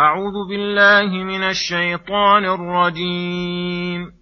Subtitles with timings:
[0.00, 4.20] أعوذ بالله من الشيطان الرجيم.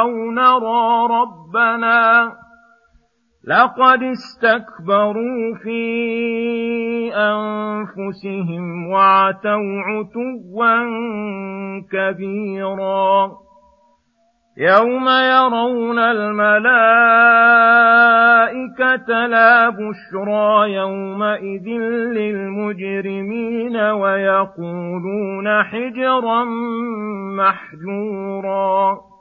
[0.00, 2.32] أو نرى ربنا
[3.46, 10.78] لقد استكبروا في أنفسهم وعتوا عتوا
[11.92, 13.30] كبيرا.
[14.58, 16.46] يوم يرون الملائكة
[19.26, 21.68] لا بشرى يومئذ
[22.18, 26.44] للمجرمين ويقولون حجرا
[27.38, 29.11] محجورا.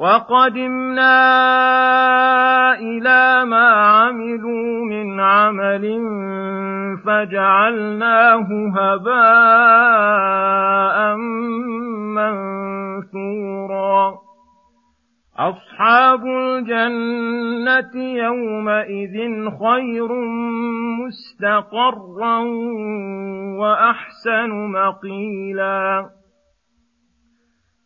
[0.00, 1.12] وقدمنا
[2.74, 6.00] إلى ما عملوا من عمل
[7.06, 10.16] فجعلناه هباء
[13.06, 14.14] منثورا.
[15.38, 19.16] أصحاب الجنة يومئذ
[19.50, 20.08] خير
[21.00, 22.38] مستقرا
[23.58, 26.19] وأحسن مقيلاً.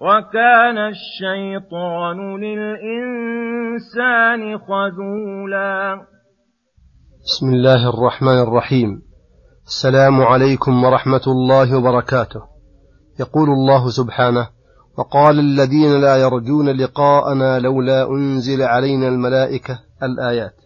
[0.00, 2.98] وكان الشيطان للإنسان
[4.58, 6.00] خذولا.
[7.24, 9.02] بسم الله الرحمن الرحيم.
[9.66, 12.40] السلام عليكم ورحمة الله وبركاته.
[13.20, 14.48] يقول الله سبحانه
[14.98, 20.56] وقال الذين لا يرجون لقاءنا لولا أنزل علينا الملائكة الآيات.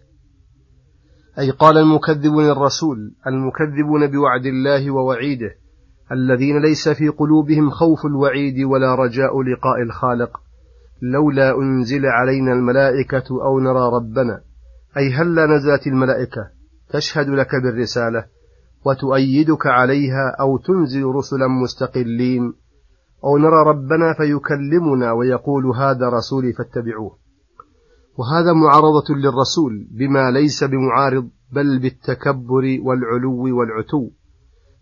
[1.39, 2.97] أي قال المكذبون الرسول
[3.27, 5.64] المكذبون بوعد الله ووعيده.
[6.13, 10.41] الذين ليس في قلوبهم خوف الوعيد ولا رجاء لقاء الخالق
[11.03, 14.41] لولا أنزل علينا الملائكة أو نرى ربنا.
[14.97, 16.51] أي هلا نزلت الملائكة؟
[16.91, 18.25] تشهد لك بالرسالة
[18.87, 22.53] وتؤيدك عليها أو تنزل رسلا مستقلين.
[23.25, 27.17] أو نرى ربنا فيكلمنا ويقول هذا رسولي فاتبعوه.
[28.19, 34.11] وهذا معارضة للرسول بما ليس بمعارض بل بالتكبر والعلو والعتو.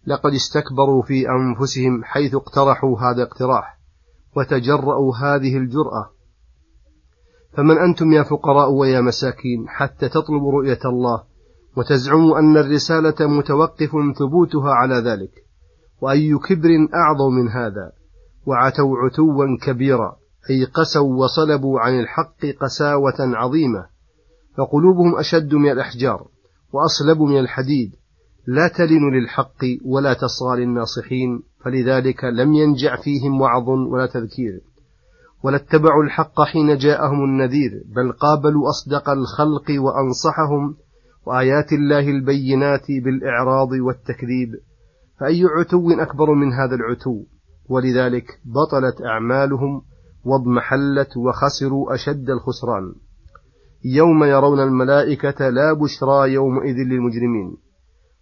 [0.06, 3.78] لقد استكبروا في أنفسهم حيث اقترحوا هذا اقتراح
[4.36, 6.10] وتجرأوا هذه الجرأة.
[7.52, 11.22] فمن أنتم يا فقراء ويا مساكين حتى تطلبوا رؤية الله
[11.76, 15.32] وتزعموا أن الرسالة متوقف ثبوتها على ذلك؟
[16.00, 17.92] وأي كبر أعظم من هذا؟
[18.46, 20.16] وعتوا عتوا كبيرا
[20.50, 23.86] أي قسوا وصلبوا عن الحق قساوة عظيمة
[24.56, 26.26] فقلوبهم أشد من الأحجار
[26.72, 27.92] وأصلب من الحديد
[28.46, 34.60] لا تلن للحق ولا تصغى للناصحين فلذلك لم ينجع فيهم وعظ ولا تذكير.
[35.44, 40.76] ولا اتبعوا الحق حين جاءهم النذير بل قابلوا أصدق الخلق وأنصحهم
[41.26, 44.54] وآيات الله البينات بالإعراض والتكذيب.
[45.20, 47.22] فأي عتو أكبر من هذا العتو؟
[47.68, 49.82] ولذلك بطلت أعمالهم
[50.24, 52.94] واضمحلت وخسروا أشد الخسران.
[53.84, 57.56] يوم يرون الملائكة لا بشرى يومئذ للمجرمين.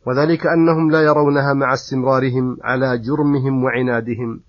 [0.06, 4.40] وذلك أنهم لا يرونها مع استمرارهم على جرمهم وعنادهم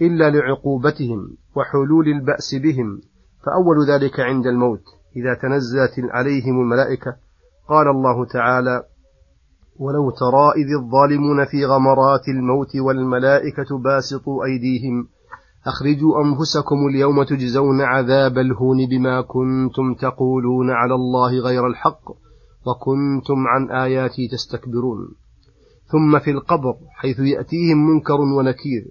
[0.00, 3.00] إلا لعقوبتهم وحلول البأس بهم.
[3.46, 4.82] فأول ذلك عند الموت
[5.16, 7.16] إذا تنزلت عليهم الملائكة
[7.68, 8.82] قال الله تعالى
[9.78, 15.08] ولو ترى إذ الظالمون في غمرات الموت والملائكة باسطوا أيديهم
[15.66, 22.04] أخرجوا أنفسكم اليوم تجزون عذاب الهون بما كنتم تقولون على الله غير الحق
[22.68, 25.08] وكنتم عن آياتي تستكبرون.
[25.86, 28.84] ثم في القبر حيث يأتيهم منكر ونكير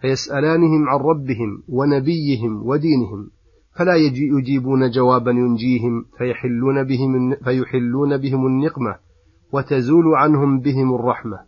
[0.00, 3.30] فيسألانهم عن ربهم ونبيهم ودينهم
[3.76, 3.94] فلا
[4.38, 8.96] يجيبون جوابا ينجيهم فيحلون بهم, فيحلون بهم النقمة
[9.52, 11.38] وتزول عنهم بهم الرحمة.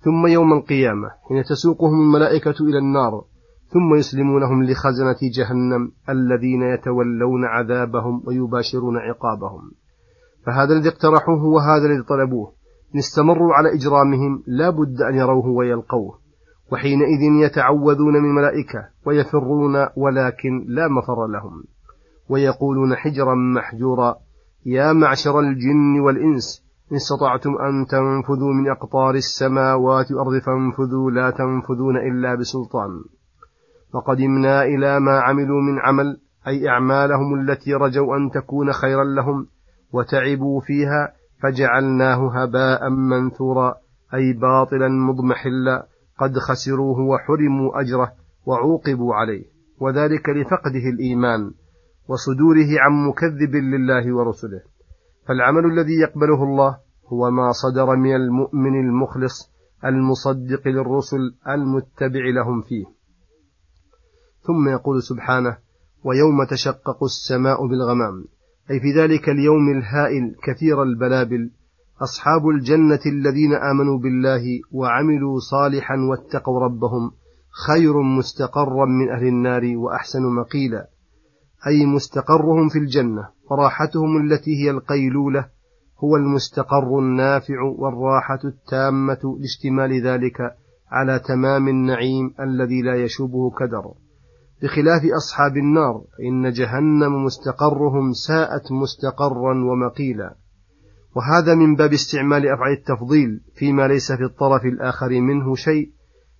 [0.00, 3.24] ثم يوم القيامة حين تسوقهم الملائكة إلى النار
[3.68, 9.70] ثم يسلمونهم لخزنة جهنم الذين يتولون عذابهم ويباشرون عقابهم.
[10.46, 12.52] فهذا الذي اقترحوه وهذا الذي طلبوه.
[12.94, 16.18] إن استمروا على إجرامهم لا بد أن يروه ويلقوه.
[16.72, 21.64] وحينئذ يتعوذون من الملائكة ويفرون ولكن لا مفر لهم.
[22.28, 24.16] ويقولون حجرا محجورا
[24.66, 31.96] يا معشر الجن والإنس إن استطعتم أن تنفذوا من أقطار السماوات والأرض فانفذوا لا تنفذون
[31.96, 32.90] إلا بسلطان.
[33.92, 39.46] فقدمنا إلى ما عملوا من عمل أي أعمالهم التي رجوا أن تكون خيرا لهم.
[39.92, 41.12] وتعبوا فيها
[41.42, 43.74] فجعلناه هباء منثورا
[44.14, 45.86] أي باطلا مضمحلا
[46.18, 48.12] قد خسروه وحرموا أجره
[48.46, 49.44] وعوقبوا عليه.
[49.80, 51.50] وذلك لفقده الإيمان
[52.08, 54.60] وصدوره عن مكذب لله ورسله.
[55.28, 59.52] فالعمل الذي يقبله الله هو ما صدر من المؤمن المخلص
[59.84, 62.84] المصدق للرسل المتبع لهم فيه.
[64.42, 65.56] ثم يقول سبحانه
[66.04, 68.24] ويوم تشقق السماء بالغمام
[68.70, 71.50] أي في ذلك اليوم الهائل كثير البلابل.
[72.02, 74.42] أصحاب الجنة الذين آمنوا بالله
[74.72, 77.10] وعملوا صالحا واتقوا ربهم
[77.66, 80.86] خير مستقرا من أهل النار وأحسن مقيلا.
[81.66, 85.46] أي مستقرهم في الجنة وراحتهم التي هي القيلولة
[86.04, 90.40] هو المستقر النافع والراحة التامة لاشتمال ذلك
[90.90, 93.92] على تمام النعيم الذي لا يشوبه كدر.
[94.62, 100.34] بخلاف أصحاب النار إن جهنم مستقرهم ساءت مستقرا ومقيلا.
[101.16, 105.90] وهذا من باب استعمال أفعال التفضيل فيما ليس في الطرف الآخر منه شيء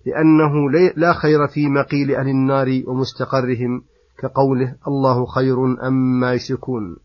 [0.05, 3.81] لأنه لا خير في مقيل أهل النار ومستقرهم
[4.19, 6.97] كقوله الله خير أما يشركون.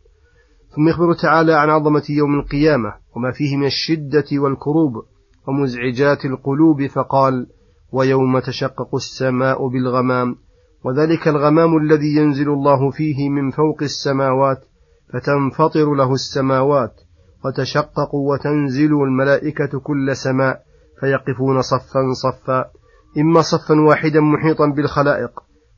[0.76, 4.92] ثم يخبر تعالى عن عظمة يوم القيامة وما فيه من الشدة والكروب
[5.48, 7.46] ومزعجات القلوب فقال
[7.92, 10.36] ويوم تشقق السماء بالغمام
[10.84, 14.64] وذلك الغمام الذي ينزل الله فيه من فوق السماوات
[15.12, 17.00] فتنفطر له السماوات
[17.44, 20.62] وتشقق وتنزل الملائكة كل سماء
[21.00, 22.64] فيقفون صفا صفا
[23.18, 25.30] إما صفا واحدا محيطا بالخلائق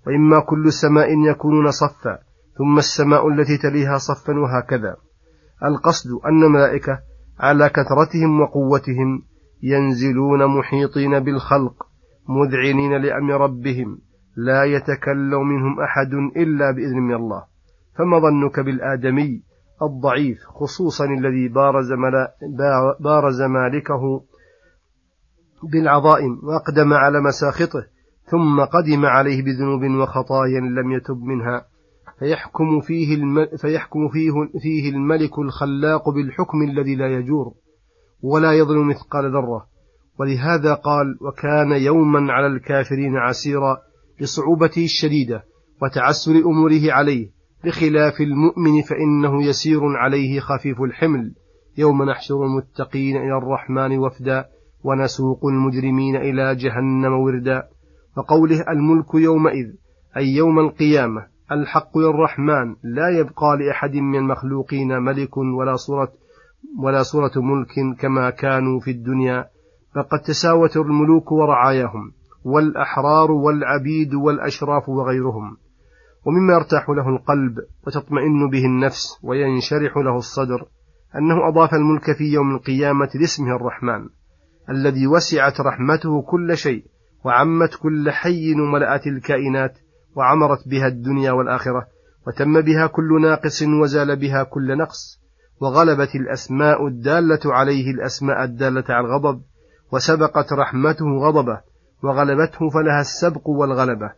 [0.07, 2.19] وإما كل سماء يكونون صفا
[2.59, 4.97] ثم السماء التي تليها صفا وهكذا.
[5.65, 6.99] القصد أن الملائكة
[7.39, 9.23] على كثرتهم وقوتهم
[9.63, 11.87] ينزلون محيطين بالخلق
[12.29, 13.99] مذعنين لأمر ربهم
[14.37, 17.45] لا يتكلم منهم أحد إلا بإذن من الله.
[17.99, 19.43] فما ظنك بالآدمي
[19.83, 21.93] الضعيف خصوصا الذي بارز,
[23.01, 24.25] بارز مالكه
[25.63, 27.87] بالعظائم وأقدم على مساخطه
[28.25, 31.67] ثم قدم عليه بذنوب وخطايا لم يتب منها.
[32.19, 33.47] فيحكم فيه, الم...
[33.57, 37.53] فيحكم فيه, فيه الملك الخلاق بالحكم الذي لا يجور
[38.23, 39.67] ولا يظلم مثقال ذرة.
[40.19, 43.86] ولهذا قال وكان يوما على الكافرين عسيرا
[44.21, 45.45] لصعوبته الشديدة
[45.83, 47.31] وتعسر أموره عليه.
[47.65, 51.35] بخلاف المؤمن فإنه يسير عليه خفيف الحمل.
[51.79, 54.45] يوم نحشر المتقين إلى الرحمن وفدا
[54.85, 57.63] ونسوق المجرمين إلى جهنم وردا.
[58.17, 59.67] وقوله الملك يومئذ
[60.17, 66.13] أي يوم القيامة الحق للرحمن لا يبقى لأحد من المخلوقين ملك ولا صورة
[66.79, 69.47] ولا صورة ملك كما كانوا في الدنيا.
[69.95, 72.13] فقد تساوت الملوك ورعاياهم.
[72.47, 75.57] والأحرار والعبيد والأشراف وغيرهم.
[76.27, 77.55] ومما يرتاح له القلب
[77.87, 80.67] وتطمئن به النفس وينشرح له الصدر
[81.19, 84.09] أنه أضاف الملك في يوم القيامة لاسمه الرحمن
[84.71, 86.85] الذي وسعت رحمته كل شيء
[87.25, 89.79] وعمت كل حي وملأت الكائنات
[90.17, 91.87] وعمرت بها الدنيا والآخرة
[92.27, 95.21] وتم بها كل ناقص وزال بها كل نقص
[95.61, 99.43] وغلبت الأسماء الدالة عليه الأسماء الدالة على الغضب
[99.93, 101.61] وسبقت رحمته غضبه
[102.03, 104.13] وغلبته فلها السبق والغلبة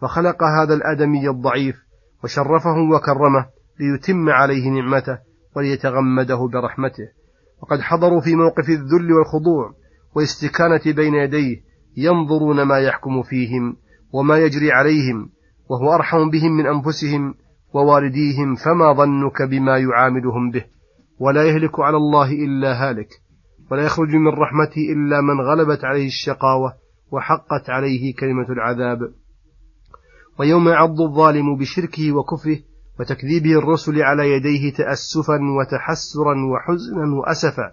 [0.00, 1.76] فخلق هذا الآدمي الضعيف
[2.24, 3.46] وشرفه وكرمه
[3.80, 5.18] ليتم عليه نعمته
[5.56, 7.08] وليتغمده برحمته.
[7.62, 9.74] وقد حضروا في موقف الذل والخضوع
[10.14, 11.56] والاستكانة بين يديه
[11.96, 13.76] ينظرون ما يحكم فيهم
[14.12, 15.30] وما يجري عليهم
[15.70, 17.34] وهو أرحم بهم من أنفسهم
[17.74, 20.64] ووالديهم فما ظنك بما يعاملهم به؟
[21.18, 23.08] ولا يهلك على الله إلا هالك
[23.70, 26.83] ولا يخرج من رحمته إلا من غلبت عليه الشقاوة
[27.14, 28.98] وحقت عليه كلمة العذاب.
[30.38, 32.58] ويوم يعض الظالم بشركه وكفره
[33.00, 37.72] وتكذيبه الرسل على يديه تأسفا وتحسرا وحزنا وأسفا.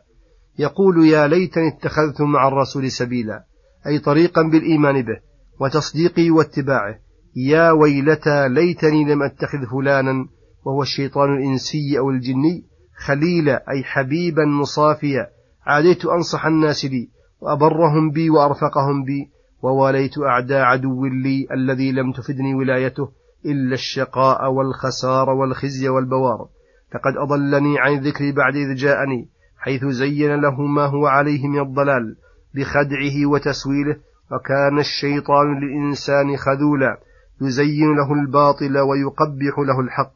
[0.60, 3.44] يقول يا ليتني اتخذت مع الرسول سبيلا
[3.88, 5.20] أي طريقا بالإيمان به
[5.60, 7.00] وتصديقه واتباعه.
[7.36, 10.28] يا ويلتى ليتني لم أتخذ فلانا
[10.66, 12.66] وهو الشيطان الإنسي أو الجني
[13.06, 15.28] خليلا أي حبيبا مصافيا.
[15.66, 17.10] عاديت أنصح الناس لي
[17.42, 19.30] وأبرهم بي وأرفقهم بي
[19.62, 23.12] وواليت أعدى عدو لي الذي لم تفدني ولايته
[23.46, 26.48] إلا الشقاء والخسار والخزي والبوار.
[26.96, 32.16] لقد أضلني عن الذكر بعد إذ جاءني حيث زين له ما هو عليه من الضلال
[32.56, 33.96] بخدعه وتسويله
[34.32, 36.98] وكان الشيطان للإنسان خذولا
[37.42, 40.16] يزين له الباطل ويقبح له الحق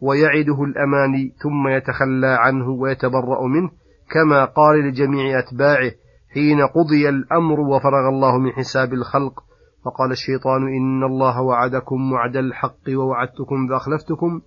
[0.00, 3.70] ويعده الأماني ثم يتخلى عنه ويتبرأ منه
[4.10, 5.92] كما قال لجميع أتباعه
[6.34, 9.40] حين قضي الأمر وفرغ الله من حساب الخلق
[9.84, 14.40] فقال الشيطان إن الله وعدكم وعد الحق ووعدتكم فأخلفتكم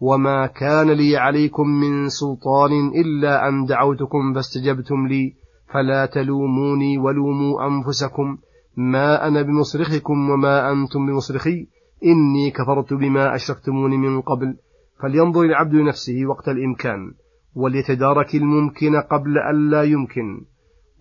[0.00, 5.34] وما كان لي عليكم من سلطان إلا أن دعوتكم فاستجبتم لي
[5.72, 8.38] فلا تلوموني ولوموا أنفسكم
[8.76, 11.66] ما أنا بمصرخكم وما أنتم بمصرخي
[12.04, 14.56] إني كفرت بما أشركتموني من قبل.
[15.02, 17.12] فلينظر العبد لنفسه وقت الإمكان
[17.54, 20.44] وليتدارك الممكن قبل أن لا يمكن.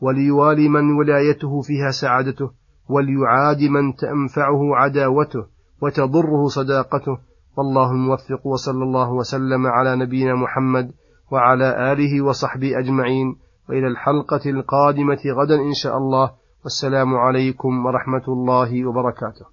[0.01, 2.51] وليوالي من ولايته فيها سعادته
[2.89, 5.45] وليعاد من تنفعه عداوته
[5.81, 7.17] وتضره صداقته.
[7.57, 10.91] والله الموفق وصلى الله وسلم على نبينا محمد
[11.31, 13.35] وعلى آله وصحبه أجمعين.
[13.69, 16.31] وإلى الحلقة القادمة غدا إن شاء الله.
[16.63, 19.45] والسلام عليكم ورحمة الله وبركاته.